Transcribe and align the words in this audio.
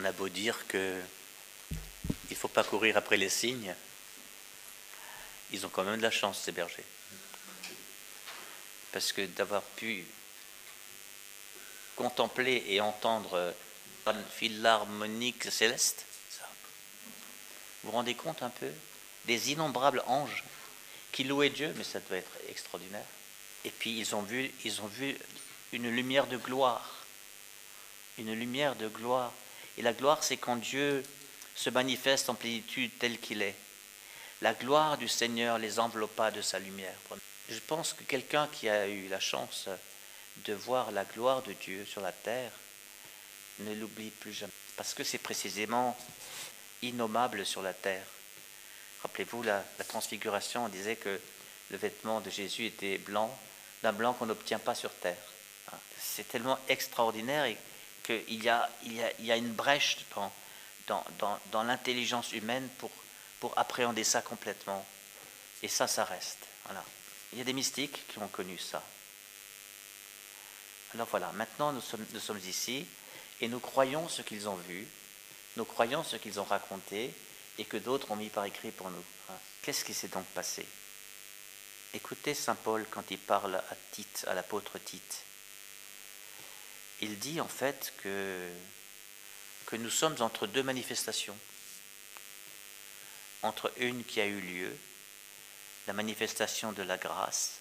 On 0.00 0.04
a 0.04 0.12
beau 0.12 0.28
dire 0.28 0.64
que 0.68 0.96
il 1.72 2.30
ne 2.30 2.36
faut 2.36 2.46
pas 2.46 2.62
courir 2.62 2.96
après 2.96 3.16
les 3.16 3.28
signes, 3.28 3.74
ils 5.50 5.66
ont 5.66 5.68
quand 5.70 5.82
même 5.82 5.96
de 5.96 6.02
la 6.02 6.12
chance, 6.12 6.40
ces 6.40 6.52
bergers. 6.52 6.84
Parce 8.92 9.12
que 9.12 9.26
d'avoir 9.26 9.62
pu 9.62 10.04
contempler 11.96 12.62
et 12.68 12.80
entendre 12.80 13.52
une 14.06 14.24
philharmonique 14.36 15.50
céleste, 15.50 16.06
vous 17.82 17.90
vous 17.90 17.96
rendez 17.96 18.14
compte 18.14 18.44
un 18.44 18.50
peu 18.50 18.70
des 19.24 19.50
innombrables 19.50 20.04
anges 20.06 20.44
qui 21.10 21.24
louaient 21.24 21.50
Dieu, 21.50 21.74
mais 21.76 21.82
ça 21.82 21.98
devait 21.98 22.18
être 22.18 22.38
extraordinaire. 22.48 23.04
Et 23.64 23.70
puis 23.70 23.98
ils 23.98 24.14
ont 24.14 24.22
vu, 24.22 24.52
ils 24.64 24.80
ont 24.80 24.86
vu 24.86 25.18
une 25.72 25.90
lumière 25.90 26.28
de 26.28 26.36
gloire, 26.36 27.04
une 28.16 28.32
lumière 28.32 28.76
de 28.76 28.86
gloire. 28.86 29.32
Et 29.78 29.82
la 29.82 29.92
gloire, 29.92 30.24
c'est 30.24 30.36
quand 30.36 30.56
Dieu 30.56 31.04
se 31.54 31.70
manifeste 31.70 32.28
en 32.28 32.34
plénitude 32.34 32.90
tel 32.98 33.18
qu'il 33.18 33.42
est. 33.42 33.54
La 34.42 34.52
gloire 34.52 34.98
du 34.98 35.06
Seigneur 35.06 35.58
les 35.58 35.78
enveloppa 35.78 36.32
de 36.32 36.42
sa 36.42 36.58
lumière. 36.58 36.94
Je 37.48 37.58
pense 37.60 37.92
que 37.92 38.02
quelqu'un 38.02 38.48
qui 38.50 38.68
a 38.68 38.88
eu 38.88 39.06
la 39.08 39.20
chance 39.20 39.68
de 40.44 40.52
voir 40.52 40.90
la 40.90 41.04
gloire 41.04 41.42
de 41.42 41.52
Dieu 41.52 41.84
sur 41.84 42.00
la 42.00 42.10
terre 42.10 42.50
ne 43.60 43.74
l'oublie 43.74 44.10
plus 44.10 44.32
jamais. 44.32 44.52
Parce 44.76 44.94
que 44.94 45.04
c'est 45.04 45.18
précisément 45.18 45.96
innommable 46.82 47.46
sur 47.46 47.62
la 47.62 47.72
terre. 47.72 48.06
Rappelez-vous, 49.02 49.44
la, 49.44 49.62
transfiguration, 49.86 50.64
on 50.64 50.68
disait 50.68 50.96
que 50.96 51.20
le 51.70 51.76
vêtement 51.76 52.20
de 52.20 52.30
Jésus 52.30 52.66
était 52.66 52.98
blanc, 52.98 53.36
d'un 53.84 53.92
blanc 53.92 54.12
qu'on 54.12 54.26
n'obtient 54.26 54.58
pas 54.58 54.74
sur 54.74 54.92
terre. 54.94 55.16
C'est 56.00 56.26
tellement 56.26 56.58
extraordinaire 56.68 57.46
qu'il 58.08 58.42
y 58.42 58.48
a, 58.48 58.68
y, 58.84 59.30
une 59.30 59.52
brèche 59.52 59.98
dans, 60.86 61.62
l'intelligence 61.64 62.32
humaine 62.32 62.68
pour, 62.78 63.52
appréhender 63.56 64.04
ça 64.04 64.22
complètement. 64.22 64.84
Et 65.62 65.68
ça, 65.68 65.86
ça 65.86 66.04
reste. 66.04 66.46
Il 67.32 67.38
y 67.38 67.40
a 67.42 67.44
des 67.44 67.52
mystiques 67.52 68.06
qui 68.08 68.18
ont 68.18 68.28
connu 68.28 68.56
ça. 68.58 68.82
Alors 70.94 71.06
voilà, 71.08 71.30
maintenant 71.32 71.72
nous 71.72 71.82
sommes, 71.82 72.38
ici 72.46 72.86
et 73.42 73.48
nous 73.48 73.60
croyons 73.60 74.08
ce 74.08 74.22
qu'ils 74.22 74.48
ont 74.48 74.56
vu, 74.56 74.88
nous 75.58 75.66
croyons 75.66 76.02
ce 76.02 76.16
qu'ils 76.16 76.40
ont 76.40 76.44
raconté 76.44 77.12
et 77.58 77.64
que 77.66 77.76
d'autres 77.76 78.10
ont 78.10 78.16
mis 78.16 78.30
par 78.30 78.46
écrit 78.46 78.70
pour 78.70 78.90
nous. 78.90 79.04
Qu'est-ce 79.60 79.84
qui 79.84 79.92
s'est 79.92 80.08
donc 80.08 80.24
passé? 80.28 80.66
Écoutez 81.92 82.32
Saint 82.32 82.54
Paul 82.54 82.86
quand 82.90 83.10
il 83.10 83.18
parle 83.18 83.56
à 83.56 84.30
à 84.30 84.34
l'apôtre 84.34 84.78
Tite. 84.78 85.24
Il 87.00 87.18
dit 87.18 87.40
en 87.40 87.48
fait 87.48 87.92
que, 88.02 88.50
nous 89.72 89.90
sommes 89.90 90.16
entre 90.20 90.46
deux 90.46 90.62
manifestations. 90.62 91.38
Entre 93.42 93.72
une 93.76 94.04
qui 94.04 94.20
a 94.20 94.26
eu 94.26 94.40
lieu, 94.40 94.76
la 95.86 95.92
manifestation 95.92 96.72
de 96.72 96.82
la 96.82 96.96
grâce. 96.96 97.58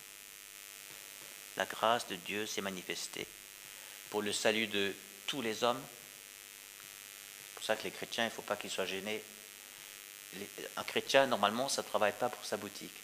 La 1.56 1.66
grâce 1.66 2.08
de 2.08 2.16
Dieu 2.16 2.46
s'est 2.48 2.62
manifestée 2.62 3.28
pour 4.10 4.22
le 4.22 4.34
salut 4.34 4.68
de 4.68 4.94
tous 5.28 5.42
les 5.42 5.64
hommes. 5.64 5.82
C'est 5.82 7.56
pour 7.56 7.64
ça 7.64 7.76
que 7.76 7.84
les 7.84 7.92
chrétiens, 7.92 8.24
il 8.26 8.28
ne 8.28 8.34
faut 8.34 8.42
pas 8.42 8.56
qu'ils 8.56 8.72
soient 8.72 8.86
gênés. 8.86 9.24
Un 10.76 10.84
chrétien, 10.84 11.28
normalement, 11.28 11.70
ça 11.70 11.84
ne 11.84 11.88
travaille 11.88 12.14
pas 12.14 12.30
pour 12.30 12.44
sa 12.46 12.58
boutique. 12.58 12.96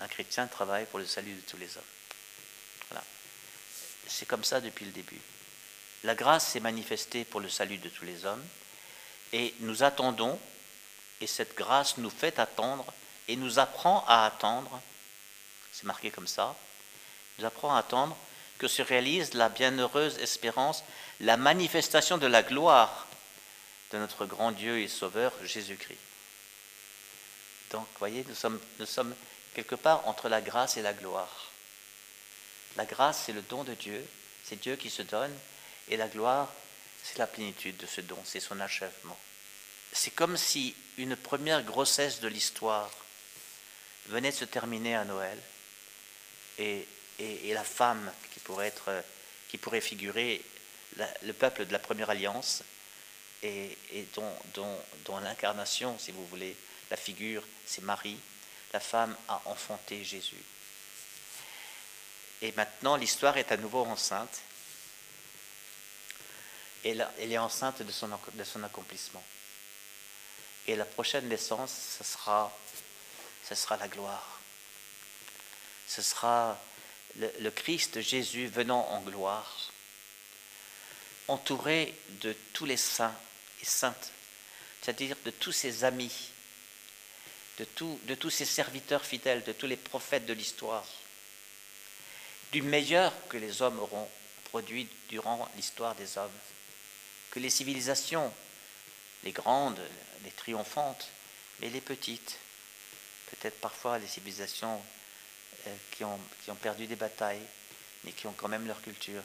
Un 0.00 0.08
chrétien 0.08 0.46
travaille 0.46 0.86
pour 0.86 0.98
le 0.98 1.06
salut 1.06 1.34
de 1.34 1.40
tous 1.42 1.56
les 1.56 1.76
hommes. 1.76 1.84
Voilà. 2.90 3.04
C'est 4.08 4.26
comme 4.26 4.44
ça 4.44 4.60
depuis 4.60 4.84
le 4.84 4.92
début. 4.92 5.20
La 6.04 6.14
grâce 6.14 6.48
s'est 6.48 6.60
manifestée 6.60 7.24
pour 7.24 7.40
le 7.40 7.48
salut 7.48 7.78
de 7.78 7.88
tous 7.88 8.04
les 8.04 8.24
hommes 8.24 8.44
et 9.32 9.54
nous 9.60 9.82
attendons, 9.82 10.38
et 11.20 11.26
cette 11.26 11.54
grâce 11.56 11.96
nous 11.98 12.10
fait 12.10 12.38
attendre 12.38 12.92
et 13.28 13.36
nous 13.36 13.58
apprend 13.58 14.04
à 14.08 14.26
attendre, 14.26 14.80
c'est 15.72 15.84
marqué 15.84 16.10
comme 16.10 16.26
ça, 16.26 16.56
nous 17.38 17.44
apprend 17.44 17.74
à 17.74 17.78
attendre 17.78 18.16
que 18.58 18.68
se 18.68 18.82
réalise 18.82 19.34
la 19.34 19.48
bienheureuse 19.48 20.18
espérance, 20.18 20.84
la 21.20 21.36
manifestation 21.36 22.18
de 22.18 22.26
la 22.26 22.42
gloire 22.42 23.06
de 23.92 23.98
notre 23.98 24.26
grand 24.26 24.52
Dieu 24.52 24.80
et 24.80 24.88
Sauveur 24.88 25.32
Jésus-Christ. 25.44 25.98
Donc, 27.70 27.86
voyez, 27.98 28.24
nous 28.28 28.34
sommes, 28.34 28.60
nous 28.78 28.86
sommes 28.86 29.14
quelque 29.54 29.74
part 29.74 30.06
entre 30.06 30.28
la 30.28 30.40
grâce 30.40 30.76
et 30.76 30.82
la 30.82 30.92
gloire. 30.92 31.50
La 32.76 32.84
grâce, 32.84 33.22
c'est 33.24 33.32
le 33.32 33.42
don 33.42 33.64
de 33.64 33.74
Dieu, 33.74 34.06
c'est 34.44 34.60
Dieu 34.60 34.76
qui 34.76 34.90
se 34.90 35.02
donne, 35.02 35.34
et 35.92 35.96
la 35.98 36.08
gloire, 36.08 36.48
c'est 37.02 37.18
la 37.18 37.26
plénitude 37.26 37.76
de 37.76 37.86
ce 37.86 38.00
don, 38.00 38.18
c'est 38.24 38.40
son 38.40 38.58
achèvement. 38.60 39.18
C'est 39.92 40.12
comme 40.14 40.38
si 40.38 40.74
une 40.96 41.16
première 41.16 41.62
grossesse 41.62 42.20
de 42.20 42.28
l'histoire 42.28 42.90
venait 44.06 44.30
de 44.30 44.36
se 44.36 44.46
terminer 44.46 44.96
à 44.96 45.04
Noël, 45.04 45.38
et, 46.58 46.86
la 47.52 47.62
femme 47.62 48.10
qui 48.32 48.40
pourrait, 48.40 48.72
figurer 49.82 50.42
le 50.96 51.32
peuple 51.34 51.66
de 51.66 51.72
la 51.72 51.78
première 51.78 52.08
alliance, 52.08 52.62
et, 53.42 53.76
dont 54.14 55.20
l'incarnation, 55.20 55.98
si 55.98 56.10
vous 56.10 56.26
voulez, 56.26 56.56
la 56.90 56.96
figure, 56.96 57.44
c'est 57.66 57.82
Marie, 57.82 58.18
la 58.72 58.80
femme 58.80 59.14
a 59.28 59.42
enfanté 59.44 60.02
Jésus. 60.04 60.42
Et 62.40 62.52
maintenant, 62.52 62.96
l'histoire 62.96 63.36
est 63.36 63.52
à 63.52 63.58
nouveau 63.58 63.84
enceinte. 63.84 64.40
Elle 66.84 67.06
est 67.18 67.38
enceinte 67.38 67.82
de 67.82 67.92
son, 67.92 68.62
accomplissement. 68.62 69.22
Et 70.66 70.76
la 70.76 70.84
prochaine 70.84 71.28
naissance, 71.28 71.98
ce 71.98 72.04
sera, 72.04 73.76
la 73.78 73.88
gloire. 73.88 74.40
Ce 75.86 76.02
sera 76.02 76.58
le, 77.16 77.50
Christ 77.50 78.00
Jésus 78.00 78.46
venant 78.46 78.88
en 78.88 79.00
gloire, 79.00 79.70
entouré 81.28 81.94
de 82.20 82.34
tous 82.52 82.64
les 82.64 82.76
saints 82.76 83.14
et 83.60 83.64
saintes, 83.64 84.10
c'est-à-dire 84.80 85.16
de 85.24 85.30
tous 85.30 85.52
ses 85.52 85.84
amis 85.84 86.32
de, 87.58 88.14
tous 88.14 88.30
ces 88.30 88.44
serviteurs 88.44 89.04
fidèles, 89.04 89.44
de 89.44 89.52
tous 89.52 89.66
les 89.66 89.76
prophètes 89.76 90.26
de 90.26 90.32
l'histoire, 90.32 90.86
du 92.52 92.62
meilleur 92.62 93.12
que 93.28 93.36
les 93.36 93.62
hommes 93.62 93.78
auront 93.78 94.08
produit 94.44 94.88
durant 95.08 95.48
l'histoire 95.56 95.94
des 95.94 96.18
hommes, 96.18 96.30
que 97.32 97.40
les 97.40 97.50
civilisations, 97.50 98.32
les 99.24 99.32
grandes, 99.32 99.80
les 100.22 100.30
triomphantes, 100.30 101.08
mais 101.60 101.70
les 101.70 101.80
petites, 101.80 102.38
peut-être 103.30 103.58
parfois 103.60 103.98
les 103.98 104.06
civilisations 104.06 104.80
euh, 105.66 105.76
qui, 105.90 106.04
ont, 106.04 106.20
qui, 106.44 106.50
ont, 106.50 106.56
perdu 106.56 106.86
des 106.86 106.94
batailles, 106.94 107.42
mais 108.04 108.12
qui 108.12 108.26
ont 108.26 108.34
quand 108.34 108.48
même 108.48 108.66
leur 108.66 108.80
culture, 108.82 109.22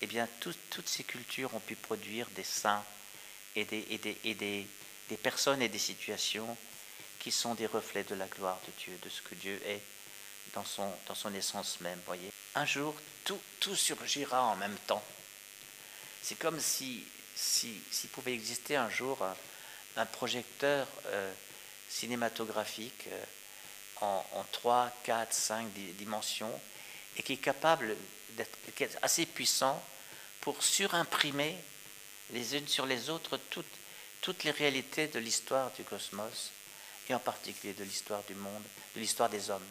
eh 0.00 0.06
bien, 0.06 0.28
toutes 0.40 0.88
ces 0.88 1.02
cultures 1.02 1.54
ont 1.54 1.60
pu 1.60 1.74
produire 1.74 2.28
des 2.30 2.44
saints 2.44 2.84
et 3.56 3.64
des, 3.64 3.86
et 4.24 4.34
des 4.34 5.16
personnes 5.16 5.62
et 5.62 5.68
des 5.68 5.78
situations 5.78 6.56
qui 7.18 7.32
sont 7.32 7.54
des 7.54 7.66
reflets 7.66 8.04
de 8.04 8.14
la 8.14 8.26
gloire 8.26 8.60
de 8.66 8.84
Dieu, 8.84 8.98
de 9.02 9.08
ce 9.08 9.22
que 9.22 9.34
Dieu 9.34 9.60
est 9.66 9.80
dans 10.52 10.64
son, 10.64 10.92
dans 11.08 11.14
son 11.16 11.34
essence 11.34 11.80
même. 11.80 11.98
Voyez, 12.06 12.30
un 12.54 12.66
jour, 12.66 12.94
tout, 13.24 13.40
tout 13.58 13.74
surgira 13.74 14.44
en 14.44 14.56
même 14.56 14.76
temps. 14.86 15.02
C'est 16.22 16.38
comme 16.38 16.60
si, 16.60 17.04
s'il 17.36 18.08
pouvait 18.12 18.32
exister 18.32 18.76
un 18.76 18.88
jour 18.88 19.18
un, 19.96 20.06
projecteur 20.06 20.88
euh, 21.06 21.32
cinématographique 21.88 23.06
euh, 23.08 23.24
en, 24.00 24.26
en 24.32 24.44
3, 24.52 24.90
4, 25.04 25.32
5 25.32 25.68
dimensions 25.98 26.60
et 27.16 27.22
qui 27.22 27.34
est 27.34 27.38
capable 27.38 27.96
d'être 28.30 28.58
assez 29.02 29.26
puissant 29.26 29.82
pour 30.40 30.62
surimprimer 30.62 31.56
les 32.30 32.56
unes 32.56 32.68
sur 32.68 32.86
les 32.86 33.10
autres 33.10 33.38
toutes, 33.50 34.44
les 34.44 34.50
réalités 34.50 35.06
de 35.06 35.18
l'histoire 35.18 35.70
du 35.72 35.84
cosmos 35.84 36.50
et 37.08 37.14
en 37.14 37.18
particulier 37.18 37.74
de 37.74 37.84
l'histoire 37.84 38.22
du 38.24 38.34
monde, 38.34 38.62
de 38.94 39.00
l'histoire 39.00 39.28
des 39.28 39.50
hommes. 39.50 39.66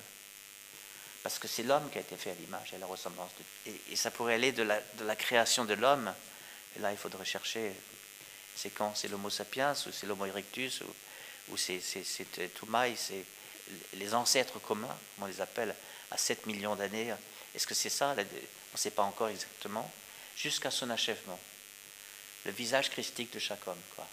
Parce 1.21 1.39
que 1.39 1.47
c'est 1.47 1.63
l'homme 1.63 1.89
qui 1.89 1.97
a 1.97 2.01
été 2.01 2.15
fait 2.15 2.31
à 2.31 2.35
l'image 2.35 2.71
et 2.71 2.75
à 2.75 2.79
la 2.79 2.85
ressemblance 2.85 3.31
de 3.37 3.71
Dieu. 3.71 3.81
Et, 3.91 3.95
ça 3.95 4.11
pourrait 4.11 4.35
aller 4.35 4.53
de 4.53 4.63
la 4.63 5.15
création 5.15 5.65
de 5.65 5.73
l'homme, 5.73 6.13
et 6.75 6.79
là 6.79 6.91
il 6.91 6.97
faudrait 6.97 7.25
chercher, 7.25 7.73
c'est 8.55 8.69
quand? 8.69 8.93
C'est 8.95 9.07
l'Homo 9.07 9.29
sapiens, 9.29 9.73
ou 9.73 9.91
c'est 9.91 10.05
l'Homo 10.05 10.25
erectus, 10.25 10.81
ou, 10.81 11.53
ou 11.53 11.57
c'est 11.57 11.81
Toumaï, 12.55 12.95
c'est 12.97 13.25
les 13.93 14.13
ancêtres 14.13 14.59
communs, 14.59 14.97
on 15.19 15.25
les 15.25 15.41
appelle, 15.41 15.75
à 16.11 16.17
7 16.17 16.45
millions 16.45 16.75
d'années. 16.75 17.13
Est-ce 17.53 17.67
que 17.67 17.73
c'est 17.73 17.89
ça 17.89 18.15
On 18.17 18.21
ne 18.21 18.77
sait 18.77 18.91
pas 18.91 19.03
encore 19.03 19.29
exactement, 19.29 19.91
jusqu'à 20.35 20.71
son 20.71 20.89
achèvement. 20.89 21.39
Le 22.45 22.51
visage 22.51 22.89
christique 22.89 23.33
de 23.33 23.39
chaque 23.39 23.67
homme, 23.67 23.81
quoi. 23.95 24.07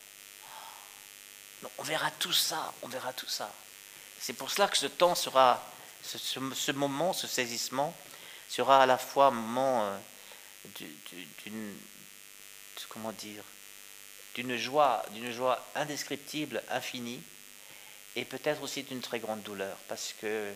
On 1.78 1.82
verra 1.82 2.10
tout 2.12 2.32
ça, 2.32 2.72
on 2.82 2.88
verra 2.88 3.12
tout 3.12 3.28
ça. 3.28 3.52
C'est 4.18 4.32
pour 4.32 4.50
cela 4.50 4.68
que 4.68 4.76
ce 4.76 4.86
temps 4.86 5.14
sera, 5.14 5.62
ce, 6.02 6.72
moment, 6.72 7.12
ce 7.12 7.26
saisissement, 7.26 7.94
sera 8.48 8.82
à 8.82 8.86
la 8.86 8.98
fois 8.98 9.26
un 9.26 9.30
moment 9.32 9.86
euh, 9.86 9.98
d'une, 11.44 11.76
comment 12.92 13.12
dire, 13.12 13.42
d'une 14.34 14.56
joie, 14.56 15.04
d'une 15.12 15.32
joie 15.32 15.66
indescriptible, 15.74 16.62
infinie, 16.68 17.22
et 18.16 18.24
peut-être 18.26 18.62
aussi 18.62 18.82
d'une 18.82 19.00
très 19.00 19.18
grande 19.18 19.42
douleur, 19.42 19.76
parce 19.88 20.14
que, 20.20 20.52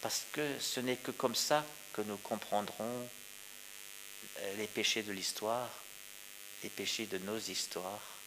parce 0.00 0.24
que 0.32 0.58
ce 0.60 0.78
n'est 0.78 0.96
que 0.96 1.10
comme 1.10 1.34
ça 1.34 1.64
que 1.92 2.02
nous 2.02 2.16
comprendrons 2.18 3.08
euh, 4.38 4.56
les 4.56 4.68
péchés 4.68 5.02
de 5.02 5.12
l'histoire, 5.12 5.68
les 6.62 6.70
péchés 6.70 7.06
de 7.06 7.18
nos 7.18 7.38
histoires, 7.38 8.18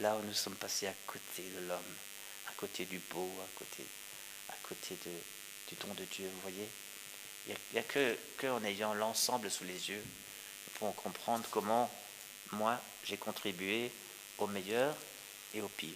là 0.00 0.16
où 0.16 0.22
nous 0.22 0.34
sommes 0.34 0.56
passés 0.56 0.88
à 0.88 0.94
côté 1.06 1.42
de 1.42 1.68
l'homme, 1.68 1.94
à 2.48 2.52
côté 2.56 2.86
du 2.86 2.98
beau, 2.98 3.30
à 3.40 3.58
côté, 4.64 4.96
du 5.68 5.76
don 5.76 5.94
de 5.94 6.04
Dieu, 6.04 6.28
vous 6.34 6.40
voyez. 6.40 6.68
Il 7.46 7.54
n'y 7.74 7.78
a, 7.78 7.82
que 7.82 8.16
en 8.48 8.64
ayant 8.64 8.94
l'ensemble 8.94 9.50
sous 9.50 9.64
les 9.64 9.90
yeux, 9.90 10.02
pouvons 10.84 10.92
comprendre 10.92 11.44
comment 11.50 11.90
moi 12.52 12.78
j'ai 13.04 13.16
contribué 13.16 13.90
au 14.38 14.46
meilleur 14.46 14.94
et 15.54 15.62
au 15.62 15.68
pire. 15.68 15.92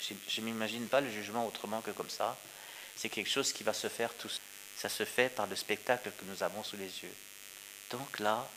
Je 0.00 0.40
ne 0.40 0.46
m'imagine 0.46 0.88
pas 0.88 1.00
le 1.00 1.10
jugement 1.10 1.46
autrement 1.46 1.82
que 1.82 1.90
comme 1.90 2.08
ça. 2.08 2.38
C'est 2.96 3.08
quelque 3.08 3.28
chose 3.28 3.52
qui 3.52 3.64
va 3.64 3.74
se 3.74 3.88
faire 3.88 4.14
tout 4.14 4.30
Ça 4.76 4.88
se 4.88 5.04
fait 5.04 5.28
par 5.28 5.46
le 5.46 5.56
spectacle 5.56 6.10
que 6.10 6.24
nous 6.24 6.42
avons 6.42 6.62
sous 6.62 6.76
les 6.76 7.02
yeux. 7.02 7.14
Donc 7.90 8.18
là, 8.20 8.48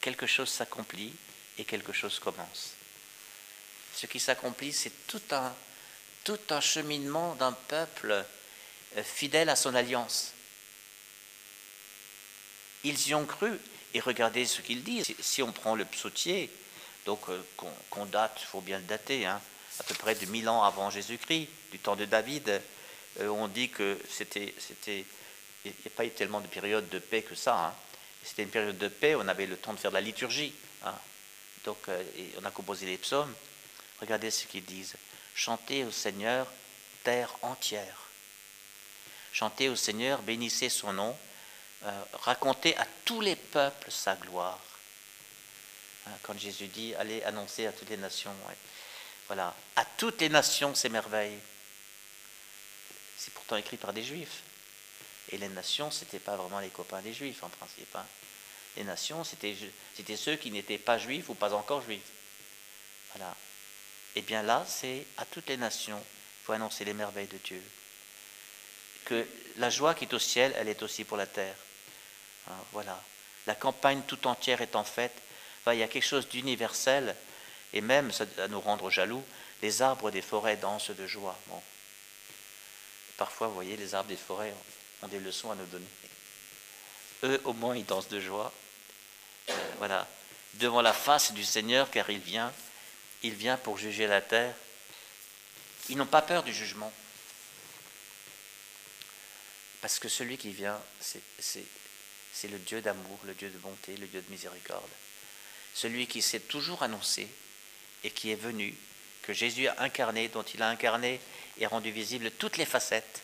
quelque 0.00 0.26
chose 0.26 0.48
s'accomplit 0.48 1.14
et 1.58 1.64
quelque 1.64 1.92
chose 1.92 2.18
commence. 2.18 2.72
Ce 3.94 4.06
qui 4.06 4.20
s'accomplit, 4.20 4.72
c'est 4.72 5.06
tout 5.06 5.22
un, 5.30 5.54
tout 6.24 6.40
un 6.50 6.60
cheminement 6.60 7.34
d'un 7.34 7.52
peuple 7.52 8.24
euh, 8.96 9.02
fidèle 9.02 9.48
à 9.48 9.56
son 9.56 9.74
alliance. 9.74 10.33
Ils 12.84 13.08
y 13.08 13.14
ont 13.14 13.24
cru, 13.24 13.58
et 13.94 14.00
regardez 14.00 14.44
ce 14.44 14.60
qu'ils 14.60 14.84
disent. 14.84 15.14
Si 15.20 15.42
on 15.42 15.52
prend 15.52 15.74
le 15.74 15.84
psautier, 15.84 16.50
donc 17.06 17.20
euh, 17.28 17.42
qu'on 17.90 18.06
date, 18.06 18.38
il 18.40 18.46
faut 18.46 18.60
bien 18.60 18.78
le 18.78 18.84
dater, 18.84 19.26
hein, 19.26 19.40
à 19.80 19.82
peu 19.84 19.94
près 19.94 20.14
de 20.14 20.26
1000 20.26 20.48
ans 20.48 20.62
avant 20.62 20.90
Jésus-Christ, 20.90 21.48
du 21.72 21.78
temps 21.78 21.96
de 21.96 22.04
David, 22.04 22.60
euh, 23.20 23.28
on 23.28 23.48
dit 23.48 23.68
que 23.68 23.98
c'était, 24.08 24.54
il 24.86 25.04
n'y 25.64 25.72
a 25.86 25.90
pas 25.96 26.04
eu 26.04 26.10
tellement 26.10 26.40
de 26.40 26.46
période 26.46 26.88
de 26.88 26.98
paix 26.98 27.22
que 27.22 27.34
ça. 27.34 27.66
Hein. 27.66 27.74
C'était 28.22 28.42
une 28.42 28.50
période 28.50 28.78
de 28.78 28.88
paix, 28.88 29.14
on 29.14 29.26
avait 29.28 29.46
le 29.46 29.56
temps 29.56 29.72
de 29.72 29.78
faire 29.78 29.90
de 29.90 29.96
la 29.96 30.00
liturgie. 30.00 30.52
Hein. 30.84 30.94
Donc, 31.64 31.78
euh, 31.88 32.02
on 32.40 32.44
a 32.44 32.50
composé 32.50 32.86
les 32.86 32.98
psaumes. 32.98 33.32
Regardez 34.00 34.30
ce 34.30 34.46
qu'ils 34.46 34.64
disent. 34.64 34.96
Chantez 35.34 35.84
au 35.84 35.90
Seigneur, 35.90 36.46
terre 37.02 37.34
entière. 37.42 37.96
Chantez 39.32 39.68
au 39.68 39.76
Seigneur, 39.76 40.22
bénissez 40.22 40.68
son 40.68 40.92
nom. 40.92 41.16
Euh, 41.86 42.04
racontez 42.14 42.76
à 42.78 42.86
tous 43.04 43.20
les 43.20 43.36
peuples 43.36 43.90
sa 43.90 44.16
gloire. 44.16 44.58
Hein, 46.06 46.12
quand 46.22 46.38
Jésus 46.38 46.68
dit, 46.68 46.94
allez 46.94 47.22
annoncer 47.24 47.66
à 47.66 47.72
toutes 47.72 47.90
les 47.90 47.96
nations. 47.96 48.34
Voilà, 49.26 49.54
à 49.76 49.84
toutes 49.84 50.20
les 50.20 50.28
nations 50.28 50.74
ses 50.74 50.88
merveilles. 50.88 51.38
C'est 53.16 53.32
pourtant 53.34 53.56
écrit 53.56 53.76
par 53.76 53.92
des 53.92 54.02
juifs. 54.02 54.42
Et 55.30 55.38
les 55.38 55.48
nations, 55.48 55.90
ce 55.90 56.04
n'étaient 56.04 56.18
pas 56.18 56.36
vraiment 56.36 56.60
les 56.60 56.68
copains 56.68 57.00
des 57.00 57.14
juifs 57.14 57.42
en 57.42 57.48
principe. 57.48 57.94
Hein. 57.96 58.06
Les 58.76 58.84
nations, 58.84 59.22
c'était 59.24 59.56
ceux 60.16 60.36
qui 60.36 60.50
n'étaient 60.50 60.78
pas 60.78 60.98
juifs 60.98 61.28
ou 61.28 61.34
pas 61.34 61.54
encore 61.54 61.82
juifs. 61.82 62.10
Voilà. 63.14 63.34
Et 64.16 64.20
eh 64.20 64.22
bien 64.22 64.42
là, 64.42 64.64
c'est 64.68 65.06
à 65.16 65.24
toutes 65.24 65.48
les 65.48 65.56
nations, 65.56 65.98
il 65.98 66.44
faut 66.44 66.52
annoncer 66.52 66.84
les 66.84 66.94
merveilles 66.94 67.26
de 67.26 67.38
Dieu. 67.38 67.62
Que 69.04 69.26
la 69.56 69.70
joie 69.70 69.94
qui 69.94 70.04
est 70.04 70.14
au 70.14 70.18
ciel, 70.18 70.54
elle 70.56 70.68
est 70.68 70.82
aussi 70.82 71.04
pour 71.04 71.16
la 71.16 71.26
terre. 71.26 71.56
Hein, 72.48 72.56
voilà. 72.72 73.00
La 73.46 73.54
campagne 73.54 74.02
tout 74.06 74.26
entière 74.26 74.62
est 74.62 74.76
en 74.76 74.84
fait. 74.84 75.12
il 75.68 75.78
y 75.78 75.82
a 75.82 75.88
quelque 75.88 76.06
chose 76.06 76.28
d'universel, 76.28 77.14
et 77.72 77.80
même, 77.80 78.12
ça 78.12 78.24
va 78.36 78.48
nous 78.48 78.60
rendre 78.60 78.90
jaloux, 78.90 79.24
les 79.62 79.82
arbres 79.82 80.10
des 80.10 80.22
forêts 80.22 80.56
dansent 80.56 80.90
de 80.90 81.06
joie. 81.06 81.38
Parfois, 83.16 83.48
vous 83.48 83.54
voyez, 83.54 83.76
les 83.76 83.94
arbres 83.94 84.08
des 84.08 84.16
forêts 84.16 84.54
ont 85.02 85.08
des 85.08 85.20
leçons 85.20 85.50
à 85.50 85.54
nous 85.54 85.66
donner. 85.66 85.86
Eux, 87.24 87.40
au 87.44 87.52
moins, 87.52 87.76
ils 87.76 87.84
dansent 87.84 88.08
de 88.08 88.20
joie. 88.20 88.52
Euh, 89.48 89.52
voilà. 89.78 90.06
Devant 90.54 90.82
la 90.82 90.92
face 90.92 91.32
du 91.32 91.44
Seigneur, 91.44 91.90
car 91.90 92.10
il 92.10 92.18
vient, 92.18 92.52
il 93.22 93.34
vient 93.34 93.56
pour 93.56 93.78
juger 93.78 94.06
la 94.06 94.20
terre. 94.20 94.54
Ils 95.88 95.96
n'ont 95.96 96.06
pas 96.06 96.22
peur 96.22 96.42
du 96.42 96.52
jugement. 96.52 96.92
Parce 99.80 99.98
que 99.98 100.08
celui 100.08 100.38
qui 100.38 100.50
vient, 100.50 100.80
c'est 101.00 101.64
le 102.42 102.58
Dieu 102.58 102.80
d'amour, 102.80 103.18
le 103.24 103.34
Dieu 103.34 103.48
de 103.48 103.58
bonté, 103.58 103.96
le 103.96 104.06
Dieu 104.06 104.20
de 104.20 104.30
miséricorde. 104.30 104.90
Celui 105.74 106.06
qui 106.06 106.22
s'est 106.22 106.40
toujours 106.40 106.82
annoncé 106.82 107.28
et 108.02 108.10
qui 108.10 108.30
est 108.30 108.36
venu, 108.36 108.74
que 109.22 109.32
Jésus 109.32 109.66
a 109.68 109.82
incarné, 109.82 110.28
dont 110.28 110.42
il 110.42 110.62
a 110.62 110.68
incarné 110.68 111.20
et 111.58 111.66
rendu 111.66 111.90
visible 111.90 112.30
toutes 112.32 112.56
les 112.56 112.66
facettes. 112.66 113.22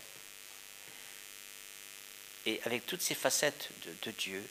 Et 2.47 2.61
avec 2.65 2.87
toutes 2.87 3.03
ces 3.03 3.15
facettes 3.15 3.69
de, 4.03 4.11
Dieu, 4.13 4.43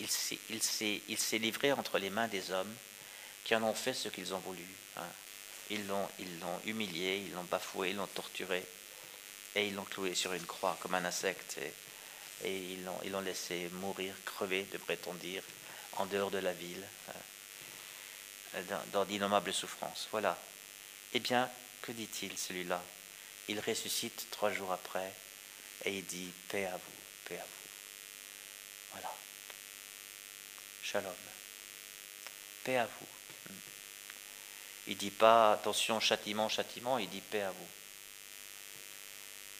il 0.00 0.08
s'est 0.10 1.38
livré 1.38 1.72
entre 1.72 1.98
les 1.98 2.10
mains 2.10 2.26
des 2.28 2.50
hommes 2.50 2.74
qui 3.44 3.54
en 3.54 3.62
ont 3.62 3.74
fait 3.74 3.94
ce 3.94 4.08
qu'ils 4.08 4.34
ont 4.34 4.40
voulu. 4.40 4.66
Hein. 4.96 5.06
Ils 5.70 5.86
l'ont 5.86 6.08
humilié, 6.66 7.22
ils 7.26 7.32
l'ont 7.32 7.44
bafoué, 7.44 7.90
ils 7.90 7.96
l'ont 7.96 8.06
torturé, 8.08 8.64
et 9.54 9.68
ils 9.68 9.74
l'ont 9.74 9.84
cloué 9.84 10.14
sur 10.14 10.32
une 10.32 10.46
croix 10.46 10.76
comme 10.80 10.94
un 10.94 11.04
insecte, 11.04 11.58
ils 12.44 12.84
l'ont 12.84 13.20
laissé 13.20 13.68
mourir, 13.72 14.14
crever, 14.24 14.66
devrait-on 14.72 15.16
en 15.96 16.06
dehors 16.06 16.30
de 16.30 16.38
la 16.38 16.52
ville, 16.52 16.84
hein, 17.08 18.62
dans, 18.92 19.04
d'innommables 19.04 19.52
souffrances. 19.52 20.08
Voilà. 20.12 20.38
Eh 21.12 21.20
bien, 21.20 21.50
que 21.82 21.92
dit-il 21.92 22.36
celui-là? 22.38 22.82
Il 23.48 23.60
ressuscite 23.60 24.28
trois 24.30 24.52
jours 24.52 24.72
après 24.72 25.12
et 25.84 25.98
il 25.98 26.04
dit 26.04 26.30
paix 26.48 26.66
à 26.66 26.76
vous, 26.76 26.92
paix 27.24 27.38
à 27.38 27.42
vous. 27.42 28.92
Voilà. 28.92 29.14
Shalom. 30.82 31.14
Paix 32.64 32.76
à 32.76 32.86
vous. 32.86 33.06
Il 34.86 34.96
dit 34.96 35.10
pas 35.10 35.52
attention, 35.52 36.00
châtiment, 36.00 36.48
châtiment, 36.48 36.98
il 36.98 37.08
dit 37.08 37.20
paix 37.20 37.42
à 37.42 37.50
vous. 37.50 37.68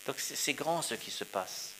Donc 0.06 0.20
c'est 0.20 0.54
grand 0.54 0.80
ce 0.80 0.94
qui 0.94 1.10
se 1.10 1.24
passe. 1.24 1.74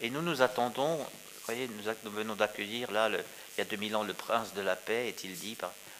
Et 0.00 0.10
nous 0.10 0.22
nous 0.22 0.42
attendons, 0.42 0.96
vous 0.96 1.44
voyez, 1.44 1.68
nous, 1.68 2.10
venons 2.10 2.34
d'accueillir 2.34 2.90
là, 2.90 3.08
il 3.08 3.58
y 3.58 3.60
a 3.60 3.64
2000 3.64 3.96
ans, 3.96 4.04
le 4.04 4.14
prince 4.14 4.54
de 4.54 4.60
la 4.60 4.76
paix, 4.76 5.08
est-il 5.08 5.36
dit 5.36 5.56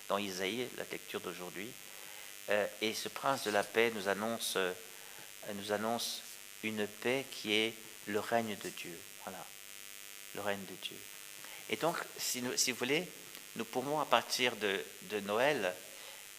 dans 0.09 0.19
Isaïe, 0.19 0.69
la 0.77 0.85
lecture 0.91 1.21
d'aujourd'hui. 1.21 1.69
Euh, 2.51 2.67
et 2.81 2.95
ce 2.95 3.09
prince 3.09 3.45
de 3.45 3.51
la 3.51 3.63
paix 3.63 3.93
nous 3.95 4.09
annonce, 4.09 4.55
euh, 4.57 4.73
nous 5.55 5.73
annonce 5.73 6.23
une 6.63 6.87
paix 6.87 7.27
qui 7.31 7.53
est 7.53 7.75
le 8.07 8.21
règne 8.21 8.57
de 8.63 8.69
Dieu. 8.71 8.99
Voilà, 9.25 9.45
le 10.35 10.41
règne 10.41 10.65
de 10.65 10.75
Dieu. 10.87 10.97
Et 11.69 11.77
donc, 11.77 11.97
si, 12.17 12.41
vous 12.41 12.79
voulez, 12.79 13.07
nous 13.57 13.65
pourrons 13.65 14.01
à 14.01 14.07
partir 14.07 14.57
de, 14.57 14.81
Noël 15.21 15.75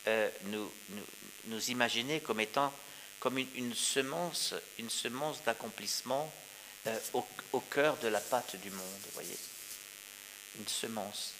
euh, 0.07 0.29
nous, 0.45 0.71
nous, 1.45 1.69
imaginer 1.69 2.21
comme 2.21 2.39
étant 2.39 2.73
comme 3.19 3.37
une, 3.37 3.75
semence, 3.75 4.55
une 4.77 4.89
semence 4.89 5.43
d'accomplissement 5.43 6.31
au, 7.13 7.25
au, 7.53 7.59
cœur 7.59 7.98
de 7.98 8.07
la 8.07 8.21
pâte 8.21 8.55
du 8.57 8.71
monde, 8.71 9.01
voyez. 9.13 9.38
Une 10.57 10.67
semence. 10.67 11.33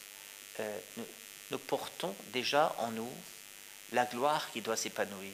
nous, 0.60 1.06
nous 1.52 1.60
portons 1.60 2.16
déjà 2.28 2.76
en 2.80 2.92
nous 2.92 3.12
la 3.92 4.06
gloire 4.06 4.52
qui 4.52 4.62
doit 4.62 4.78
s'épanouir. 4.78 5.34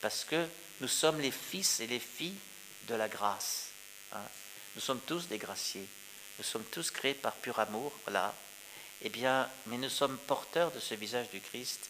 Parce 0.00 0.24
que 0.24 0.46
nous 0.80 0.88
sommes 0.88 1.20
les 1.20 1.30
fils 1.30 1.80
et 1.80 1.86
les 1.86 2.00
filles 2.00 2.38
de 2.86 2.94
la 2.94 3.08
grâce. 3.08 3.68
Hein. 4.12 4.22
Nous 4.74 4.80
sommes 4.80 5.00
tous 5.00 5.28
des 5.28 5.38
graciés. 5.38 5.86
Nous 6.38 6.44
sommes 6.44 6.64
tous 6.64 6.90
créés 6.90 7.14
par 7.14 7.34
pur 7.34 7.58
amour, 7.58 7.92
voilà. 8.04 8.34
Eh 9.02 9.08
bien, 9.08 9.48
mais 9.66 9.76
nous 9.76 9.88
sommes 9.88 10.18
porteurs 10.18 10.70
de 10.70 10.80
ce 10.80 10.94
visage 10.94 11.30
du 11.30 11.40
Christ 11.40 11.88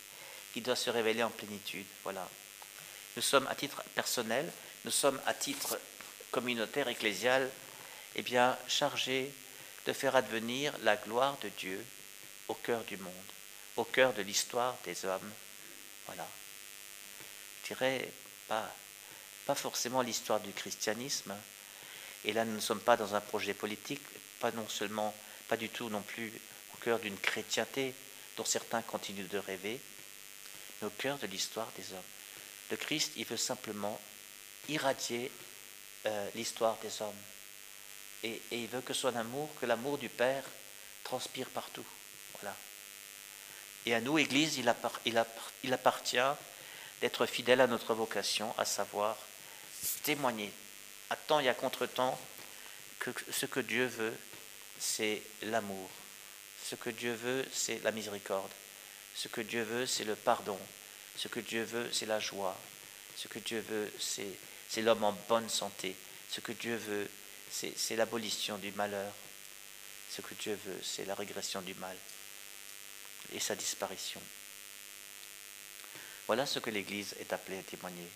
qui 0.52 0.60
doit 0.60 0.76
se 0.76 0.90
révéler 0.90 1.22
en 1.22 1.30
plénitude, 1.30 1.86
voilà. 2.02 2.28
Nous 3.16 3.22
sommes 3.22 3.46
à 3.48 3.54
titre 3.54 3.82
personnel, 3.94 4.50
nous 4.84 4.90
sommes 4.90 5.20
à 5.26 5.34
titre 5.34 5.78
communautaire, 6.30 6.88
ecclésial, 6.88 7.50
eh 8.16 8.22
bien, 8.22 8.56
chargés 8.66 9.32
de 9.86 9.92
faire 9.92 10.16
advenir 10.16 10.72
la 10.82 10.96
gloire 10.96 11.38
de 11.42 11.48
Dieu 11.48 11.84
au 12.48 12.54
cœur 12.54 12.84
du 12.84 12.96
monde 12.96 13.12
au 13.78 13.84
cœur 13.84 14.12
de 14.12 14.22
l'histoire 14.22 14.76
des 14.84 15.04
hommes. 15.04 15.32
Voilà. 16.06 16.26
Je 17.62 17.68
dirais 17.68 18.10
pas, 18.48 18.70
pas 19.46 19.54
forcément 19.54 20.02
l'histoire 20.02 20.40
du 20.40 20.52
christianisme. 20.52 21.34
Et 22.24 22.32
là, 22.32 22.44
nous 22.44 22.56
ne 22.56 22.60
sommes 22.60 22.80
pas 22.80 22.96
dans 22.96 23.14
un 23.14 23.20
projet 23.20 23.54
politique, 23.54 24.02
pas 24.40 24.50
non 24.50 24.68
seulement, 24.68 25.14
pas 25.46 25.56
du 25.56 25.68
tout 25.68 25.88
non 25.88 26.02
plus 26.02 26.32
au 26.74 26.76
cœur 26.78 26.98
d'une 26.98 27.18
chrétienté 27.18 27.94
dont 28.36 28.44
certains 28.44 28.82
continuent 28.82 29.28
de 29.28 29.38
rêver, 29.38 29.80
mais 30.80 30.88
au 30.88 30.90
cœur 30.90 31.18
de 31.18 31.26
l'histoire 31.26 31.70
des 31.76 31.92
hommes. 31.92 32.02
Le 32.70 32.76
Christ, 32.76 33.12
il 33.16 33.24
veut 33.24 33.36
simplement 33.36 34.00
irradier 34.68 35.30
euh, 36.06 36.28
l'histoire 36.34 36.76
des 36.82 37.02
hommes. 37.02 37.22
et, 38.22 38.40
il 38.50 38.68
veut 38.68 38.80
que 38.80 38.94
son 38.94 39.14
amour, 39.14 39.48
que 39.60 39.66
l'amour 39.66 39.98
du 39.98 40.08
Père 40.08 40.44
transpire 41.04 41.48
partout. 41.48 41.86
Voilà. 42.40 42.54
Et 43.86 43.94
à 43.94 44.00
nous, 44.00 44.18
Église, 44.18 44.58
il, 44.58 45.72
appartient 45.72 46.18
d'être 47.00 47.26
fidèle 47.26 47.60
à 47.60 47.66
notre 47.66 47.94
vocation, 47.94 48.54
à 48.58 48.64
savoir 48.64 49.16
témoigner 50.02 50.52
à 51.10 51.16
temps 51.16 51.40
et 51.40 51.48
à 51.48 51.54
contre-temps 51.54 52.18
que 52.98 53.10
ce 53.30 53.46
que 53.46 53.60
Dieu 53.60 53.86
veut, 53.86 54.14
c'est 54.78 55.22
l'amour. 55.42 55.88
Ce 56.62 56.74
que 56.74 56.90
Dieu 56.90 57.14
veut, 57.14 57.46
c'est 57.52 57.82
la 57.82 57.92
miséricorde. 57.92 58.50
Ce 59.14 59.28
que 59.28 59.40
Dieu 59.40 59.62
veut, 59.62 59.86
c'est 59.86 60.04
le 60.04 60.16
pardon. 60.16 60.58
Ce 61.16 61.28
que 61.28 61.40
Dieu 61.40 61.62
veut, 61.62 61.88
c'est 61.92 62.06
la 62.06 62.20
joie. 62.20 62.58
Ce 63.16 63.26
que 63.26 63.38
Dieu 63.38 63.64
veut, 63.66 63.90
c'est 64.68 64.82
l'homme 64.82 65.04
en 65.04 65.12
bonne 65.28 65.48
santé. 65.48 65.96
Ce 66.30 66.40
que 66.40 66.52
Dieu 66.52 66.76
veut, 66.76 67.08
c'est 67.50 67.96
l'abolition 67.96 68.58
du 68.58 68.70
malheur. 68.72 69.12
Ce 70.10 70.20
que 70.20 70.34
Dieu 70.34 70.58
veut, 70.64 70.80
c'est 70.82 71.04
la 71.04 71.14
régression 71.14 71.62
du 71.62 71.74
mal 71.74 71.96
et 73.32 73.40
sa 73.40 73.54
disparition. 73.54 74.20
Voilà 76.26 76.46
ce 76.46 76.58
que 76.58 76.70
l'Église 76.70 77.14
est 77.18 77.32
appelée 77.32 77.58
à 77.58 77.62
témoigner. 77.62 78.08